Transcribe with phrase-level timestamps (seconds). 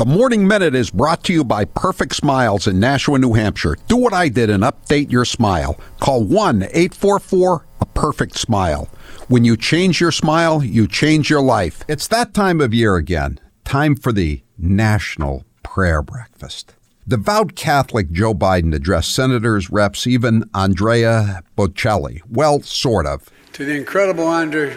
[0.00, 3.76] The Morning Minute is brought to you by Perfect Smiles in Nashua, New Hampshire.
[3.86, 5.78] Do what I did and update your smile.
[6.00, 8.88] Call 1 844 a perfect smile.
[9.28, 11.84] When you change your smile, you change your life.
[11.86, 13.40] It's that time of year again.
[13.66, 16.72] Time for the National Prayer Breakfast.
[17.06, 22.22] Devout Catholic Joe Biden addressed senators, reps, even Andrea Bocelli.
[22.26, 23.28] Well, sort of.
[23.52, 24.74] To the incredible Andre,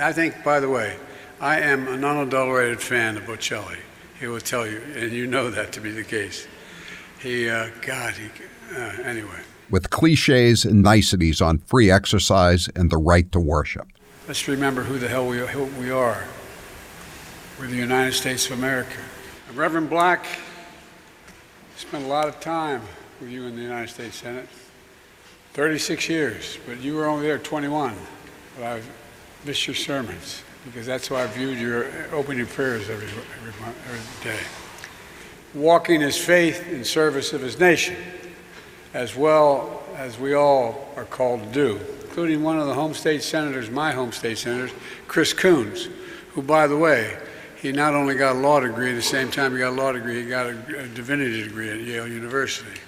[0.00, 0.96] I think, by the way,
[1.40, 3.76] I am an unadulterated fan of Bocelli.
[4.24, 6.48] He will tell you, and you know that to be the case.
[7.20, 8.30] He, uh, God, he,
[8.74, 9.38] uh, anyway.
[9.68, 13.86] With cliches and niceties on free exercise and the right to worship.
[14.26, 16.24] Let's remember who the hell we, who we are.
[17.60, 18.96] We're the United States of America.
[19.52, 20.24] Reverend Black
[21.76, 22.80] spent a lot of time
[23.20, 24.48] with you in the United States Senate.
[25.52, 27.94] 36 years, but you were only there 21.
[28.56, 28.80] But I
[29.44, 33.52] missed your sermons because that's how I viewed your opening prayers every, every,
[33.88, 34.40] every day.
[35.54, 37.96] Walking his faith in service of his nation,
[38.92, 43.22] as well as we all are called to do, including one of the home state
[43.22, 44.72] senators, my home state senators,
[45.06, 45.88] Chris Coons,
[46.32, 47.16] who, by the way,
[47.56, 49.92] he not only got a law degree, at the same time he got a law
[49.92, 52.80] degree, he got a, a divinity degree at Yale University,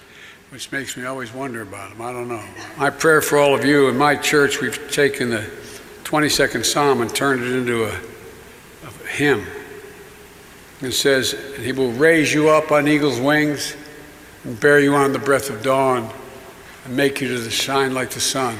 [0.50, 2.02] which makes me always wonder about him.
[2.02, 2.44] I don't know.
[2.76, 5.48] My prayer for all of you in my church, we've taken the
[6.06, 9.44] 22nd Psalm and turned it into a, a hymn.
[10.80, 13.74] It says, He will raise you up on eagle's wings
[14.44, 16.08] and bear you on the breath of dawn
[16.84, 18.56] and make you to shine like the sun.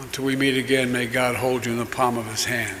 [0.00, 2.80] Until we meet again, may God hold you in the palm of his hand.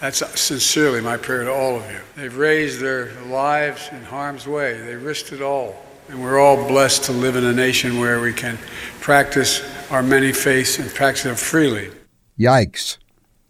[0.00, 2.00] That's sincerely my prayer to all of you.
[2.16, 4.80] They've raised their lives in harm's way.
[4.80, 5.76] They risked it all.
[6.08, 8.58] And we're all blessed to live in a nation where we can
[9.00, 11.92] practice our many faiths and practice them freely.
[12.40, 12.96] Yikes.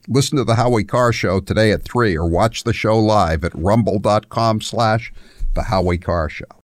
[0.08, 3.54] Listen to the Howie Carr Show today at 3 or watch the show live at
[3.54, 5.12] rumble.com slash
[5.54, 6.56] the Howie Carr Show.